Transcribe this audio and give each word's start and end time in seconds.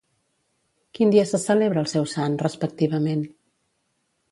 Quin 0.97 1.11
dia 1.15 1.25
se 1.33 1.41
celebra 1.43 1.83
el 1.85 1.91
seu 1.93 2.09
sant, 2.15 2.41
respectivament? 2.47 3.25